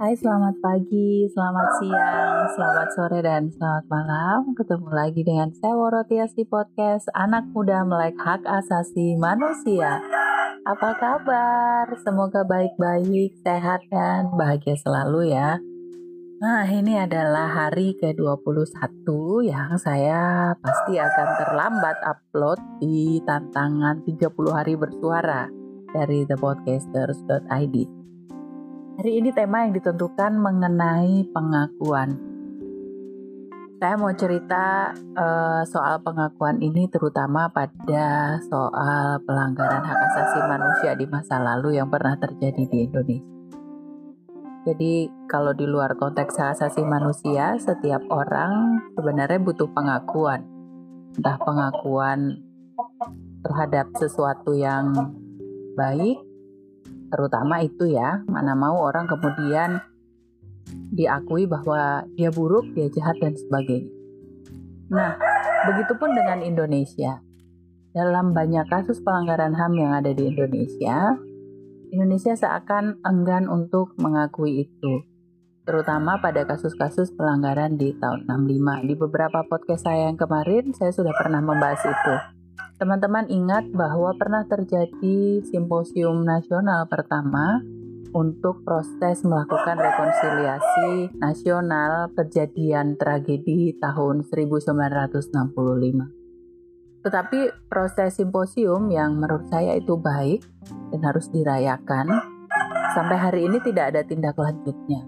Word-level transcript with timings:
Hai, 0.00 0.16
selamat 0.16 0.64
pagi, 0.64 1.28
selamat 1.28 1.68
siang, 1.76 2.48
selamat 2.56 2.88
sore, 2.96 3.20
dan 3.20 3.52
selamat 3.52 3.84
malam. 3.92 4.56
Ketemu 4.56 4.88
lagi 4.96 5.20
dengan 5.20 5.52
saya 5.52 5.76
Worotias 5.76 6.32
di 6.32 6.48
podcast 6.48 7.04
Anak 7.12 7.44
Muda 7.52 7.84
Melek 7.84 8.16
Hak 8.16 8.40
Asasi 8.48 9.20
Manusia. 9.20 10.00
Apa 10.64 10.96
kabar? 10.96 11.84
Semoga 12.00 12.48
baik-baik, 12.48 13.44
sehat, 13.44 13.84
dan 13.92 14.32
bahagia 14.40 14.72
selalu 14.80 15.36
ya. 15.36 15.60
Nah, 16.40 16.64
ini 16.64 16.96
adalah 16.96 17.52
hari 17.52 17.92
ke-21 18.00 19.04
yang 19.52 19.76
saya 19.76 20.56
pasti 20.64 20.96
akan 20.96 21.28
terlambat 21.44 22.00
upload 22.08 22.56
di 22.80 23.20
tantangan 23.28 24.00
30 24.08 24.32
hari 24.48 24.80
bersuara 24.80 25.44
dari 25.92 26.24
thepodcasters.id. 26.24 28.00
Hari 29.00 29.16
ini 29.16 29.32
tema 29.32 29.64
yang 29.64 29.72
ditentukan 29.72 30.36
mengenai 30.36 31.24
pengakuan. 31.32 32.20
Saya 33.80 33.96
mau 33.96 34.12
cerita 34.12 34.92
uh, 35.16 35.64
soal 35.64 36.04
pengakuan 36.04 36.60
ini 36.60 36.84
terutama 36.84 37.48
pada 37.48 38.36
soal 38.44 39.24
pelanggaran 39.24 39.88
hak 39.88 40.00
asasi 40.04 40.44
manusia 40.44 40.92
di 41.00 41.08
masa 41.08 41.40
lalu 41.40 41.80
yang 41.80 41.88
pernah 41.88 42.12
terjadi 42.20 42.60
di 42.68 42.78
Indonesia. 42.92 43.24
Jadi 44.68 45.08
kalau 45.32 45.56
di 45.56 45.64
luar 45.64 45.96
konteks 45.96 46.36
hak 46.36 46.60
asasi 46.60 46.84
manusia, 46.84 47.56
setiap 47.56 48.04
orang 48.12 48.84
sebenarnya 49.00 49.40
butuh 49.40 49.72
pengakuan. 49.72 50.44
Entah 51.16 51.40
pengakuan 51.40 52.36
terhadap 53.48 53.96
sesuatu 53.96 54.52
yang 54.52 54.92
baik 55.72 56.20
terutama 57.10 57.60
itu 57.60 57.90
ya 57.90 58.22
mana 58.30 58.54
mau 58.54 58.80
orang 58.86 59.10
kemudian 59.10 59.82
diakui 60.94 61.50
bahwa 61.50 62.06
dia 62.14 62.30
buruk, 62.30 62.70
dia 62.74 62.86
jahat 62.90 63.18
dan 63.18 63.34
sebagainya. 63.34 63.90
Nah, 64.90 65.14
begitupun 65.70 66.14
dengan 66.14 66.42
Indonesia. 66.42 67.22
Dalam 67.90 68.30
banyak 68.30 68.70
kasus 68.70 69.02
pelanggaran 69.02 69.54
HAM 69.54 69.74
yang 69.74 69.92
ada 69.94 70.14
di 70.14 70.30
Indonesia, 70.30 71.18
Indonesia 71.90 72.38
seakan 72.38 73.02
enggan 73.02 73.50
untuk 73.50 73.98
mengakui 73.98 74.70
itu. 74.70 75.02
Terutama 75.66 76.22
pada 76.22 76.46
kasus-kasus 76.46 77.14
pelanggaran 77.14 77.74
di 77.78 77.94
tahun 77.98 78.30
65. 78.30 78.86
Di 78.86 78.94
beberapa 78.94 79.42
podcast 79.46 79.86
saya 79.86 80.06
yang 80.10 80.18
kemarin, 80.18 80.70
saya 80.74 80.94
sudah 80.94 81.14
pernah 81.18 81.42
membahas 81.42 81.82
itu. 81.82 82.14
Teman-teman 82.80 83.28
ingat 83.28 83.68
bahwa 83.76 84.16
pernah 84.16 84.40
terjadi 84.48 85.44
simposium 85.44 86.24
nasional 86.24 86.88
pertama 86.88 87.60
untuk 88.16 88.64
proses 88.64 89.20
melakukan 89.20 89.76
rekonsiliasi 89.76 91.12
nasional 91.20 92.08
kejadian 92.16 92.96
tragedi 92.96 93.76
tahun 93.76 94.24
1965. 94.24 97.04
Tetapi 97.04 97.68
proses 97.68 98.16
simposium 98.16 98.88
yang 98.88 99.20
menurut 99.20 99.44
saya 99.52 99.76
itu 99.76 100.00
baik 100.00 100.40
dan 100.88 101.04
harus 101.04 101.28
dirayakan, 101.28 102.08
sampai 102.96 103.16
hari 103.20 103.44
ini 103.44 103.60
tidak 103.60 103.92
ada 103.92 104.08
tindak 104.08 104.40
lanjutnya. 104.40 105.04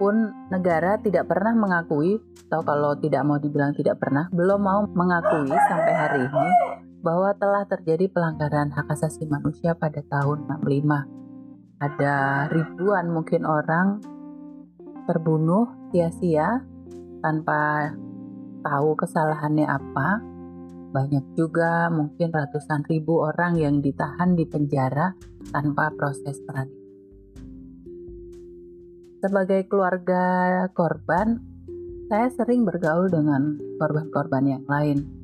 Pun 0.00 0.32
negara 0.48 0.96
tidak 0.96 1.28
pernah 1.28 1.52
mengakui, 1.52 2.16
atau 2.48 2.64
kalau 2.64 2.96
tidak 2.96 3.20
mau 3.28 3.36
dibilang 3.36 3.76
tidak 3.76 4.00
pernah, 4.00 4.32
belum 4.32 4.64
mau 4.64 4.88
mengakui 4.96 5.52
sampai 5.68 5.92
hari 5.92 6.24
ini 6.24 6.71
bahwa 7.02 7.34
telah 7.34 7.66
terjadi 7.66 8.06
pelanggaran 8.08 8.70
hak 8.70 8.86
asasi 8.94 9.26
manusia 9.26 9.74
pada 9.74 10.00
tahun 10.06 10.46
65. 10.46 11.82
Ada 11.82 12.46
ribuan 12.46 13.10
mungkin 13.10 13.42
orang 13.42 13.98
terbunuh 15.10 15.66
sia-sia 15.90 16.62
tanpa 17.18 17.90
tahu 18.62 18.94
kesalahannya 18.94 19.66
apa. 19.66 20.22
Banyak 20.94 21.34
juga 21.34 21.90
mungkin 21.90 22.30
ratusan 22.30 22.86
ribu 22.86 23.26
orang 23.26 23.58
yang 23.58 23.82
ditahan 23.82 24.38
di 24.38 24.46
penjara 24.46 25.10
tanpa 25.50 25.90
proses 25.98 26.38
peradilan. 26.46 26.80
Sebagai 29.22 29.66
keluarga 29.70 30.66
korban, 30.74 31.38
saya 32.10 32.28
sering 32.34 32.62
bergaul 32.66 33.06
dengan 33.10 33.54
korban-korban 33.78 34.44
yang 34.44 34.66
lain 34.66 35.21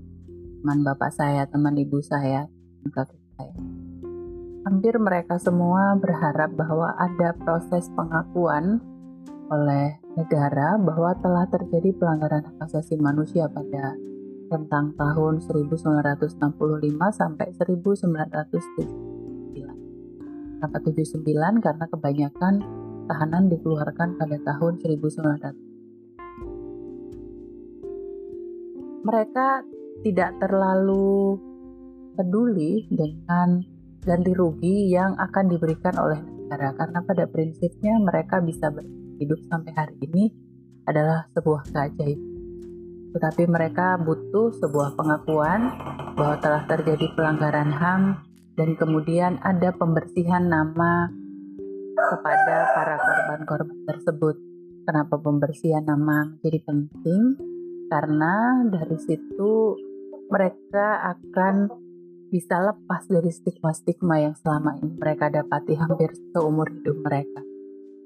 teman 0.58 0.82
bapak 0.82 1.14
saya, 1.14 1.46
teman 1.46 1.78
ibu 1.78 2.02
saya, 2.02 2.50
kakek 2.90 3.22
saya. 3.38 3.54
Hampir 4.66 4.98
mereka 4.98 5.38
semua 5.38 5.94
berharap 5.94 6.50
bahwa 6.58 6.98
ada 6.98 7.30
proses 7.38 7.86
pengakuan 7.94 8.82
oleh 9.48 9.96
negara 10.18 10.74
bahwa 10.76 11.16
telah 11.22 11.46
terjadi 11.48 11.96
pelanggaran 11.96 12.44
hak 12.44 12.68
asasi 12.68 12.98
manusia 12.98 13.48
pada 13.48 13.96
tentang 14.50 14.92
tahun 14.98 15.38
1965 15.46 16.42
sampai 17.14 17.54
1979. 17.54 19.54
Kenapa 20.58 20.78
79? 20.82 21.62
Karena 21.62 21.86
kebanyakan 21.86 22.54
tahanan 23.06 23.46
dikeluarkan 23.46 24.18
pada 24.18 24.42
tahun 24.42 24.82
1900. 24.82 25.54
Mereka 29.06 29.77
tidak 30.06 30.34
terlalu 30.38 31.38
peduli 32.18 32.86
dengan 32.90 33.62
ganti 34.02 34.32
rugi 34.34 34.90
yang 34.90 35.14
akan 35.18 35.44
diberikan 35.50 35.94
oleh 35.98 36.18
negara 36.22 36.74
karena 36.74 37.00
pada 37.04 37.24
prinsipnya 37.28 37.94
mereka 38.00 38.40
bisa 38.40 38.72
hidup 39.18 39.38
sampai 39.50 39.72
hari 39.74 39.96
ini 40.02 40.32
adalah 40.88 41.28
sebuah 41.36 41.68
keajaiban. 41.68 42.26
Tetapi 43.12 43.44
mereka 43.48 44.00
butuh 44.00 44.52
sebuah 44.56 44.96
pengakuan 44.96 45.60
bahwa 46.16 46.36
telah 46.40 46.62
terjadi 46.68 47.12
pelanggaran 47.16 47.72
HAM 47.72 48.02
dan 48.56 48.74
kemudian 48.76 49.40
ada 49.44 49.72
pembersihan 49.76 50.48
nama 50.48 51.08
kepada 51.98 52.56
para 52.74 52.96
korban-korban 52.96 53.78
tersebut. 53.86 54.36
Kenapa 54.88 55.20
pembersihan 55.20 55.84
nama 55.84 56.32
menjadi 56.32 56.64
penting? 56.64 57.22
Karena 57.88 58.64
dari 58.68 58.96
situ 59.00 59.76
mereka 60.28 61.16
akan 61.16 61.72
bisa 62.28 62.60
lepas 62.60 63.08
dari 63.08 63.32
stigma-stigma 63.32 64.20
yang 64.20 64.36
selama 64.36 64.76
ini 64.76 64.92
mereka 65.00 65.32
dapati 65.32 65.72
hampir 65.80 66.12
seumur 66.36 66.68
hidup 66.68 67.00
mereka. 67.00 67.40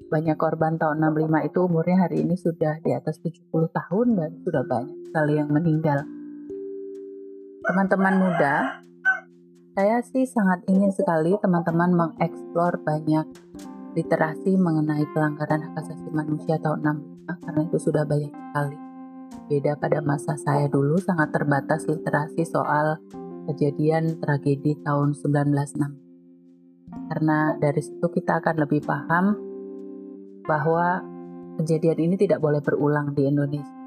Banyak 0.07 0.37
korban 0.39 0.79
tahun 0.79 1.03
65 1.03 1.49
itu 1.51 1.59
umurnya 1.59 2.07
hari 2.07 2.23
ini 2.23 2.39
sudah 2.39 2.79
di 2.79 2.95
atas 2.95 3.19
70 3.19 3.51
tahun 3.51 4.07
dan 4.15 4.31
sudah 4.47 4.63
banyak 4.63 4.97
sekali 5.11 5.33
yang 5.35 5.51
meninggal. 5.51 6.07
Teman-teman 7.63 8.15
muda, 8.19 8.83
saya 9.75 9.99
sih 10.05 10.23
sangat 10.23 10.63
ingin 10.71 10.91
sekali 10.95 11.35
teman-teman 11.39 11.91
mengeksplor 11.91 12.79
banyak 12.83 13.27
literasi 13.93 14.55
mengenai 14.55 15.03
pelanggaran 15.11 15.65
hak 15.69 15.83
asasi 15.83 16.07
manusia 16.09 16.57
tahun 16.63 17.03
65 17.27 17.43
karena 17.43 17.61
itu 17.67 17.77
sudah 17.81 18.03
banyak 18.07 18.31
sekali. 18.31 18.92
Beda 19.49 19.75
pada 19.75 19.99
masa 19.99 20.39
saya 20.39 20.71
dulu 20.71 20.97
sangat 21.01 21.33
terbatas 21.35 21.85
literasi 21.85 22.47
soal 22.47 22.97
kejadian 23.51 24.17
tragedi 24.23 24.79
tahun 24.81 25.13
1906. 25.17 27.09
Karena 27.09 27.57
dari 27.57 27.81
situ 27.81 28.07
kita 28.07 28.39
akan 28.39 28.55
lebih 28.63 28.85
paham 28.85 29.35
bahwa 30.45 31.01
kejadian 31.59 32.11
ini 32.11 32.15
tidak 32.17 32.39
boleh 32.39 32.61
berulang 32.63 33.11
di 33.13 33.27
Indonesia. 33.27 33.81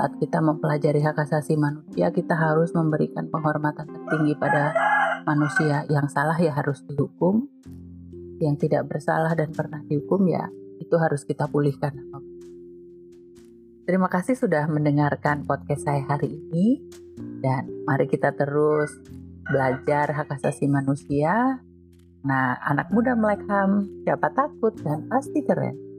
Saat 0.00 0.16
kita 0.16 0.40
mempelajari 0.40 1.04
hak 1.04 1.18
asasi 1.28 1.60
manusia, 1.60 2.08
kita 2.08 2.32
harus 2.32 2.72
memberikan 2.72 3.28
penghormatan 3.28 3.84
tertinggi 3.84 4.32
pada 4.40 4.72
manusia. 5.28 5.84
Yang 5.92 6.16
salah 6.16 6.38
ya 6.40 6.56
harus 6.56 6.80
dihukum, 6.88 7.44
yang 8.40 8.56
tidak 8.56 8.88
bersalah 8.88 9.36
dan 9.36 9.52
pernah 9.52 9.84
dihukum 9.84 10.24
ya 10.24 10.48
itu 10.80 10.96
harus 10.96 11.28
kita 11.28 11.44
pulihkan 11.46 11.92
Terima 13.88 14.12
kasih 14.12 14.36
sudah 14.36 14.68
mendengarkan 14.68 15.48
podcast 15.48 15.88
saya 15.88 16.04
hari 16.04 16.28
ini 16.28 16.84
dan 17.40 17.66
mari 17.88 18.04
kita 18.06 18.36
terus 18.36 18.92
belajar 19.48 20.12
hak 20.12 20.28
asasi 20.36 20.68
manusia. 20.68 21.58
Nah, 22.20 22.60
anak 22.60 22.92
muda 22.92 23.16
melek 23.16 23.40
HAM, 23.48 24.04
siapa 24.04 24.30
takut 24.36 24.76
dan 24.84 25.08
pasti 25.08 25.40
keren. 25.40 25.89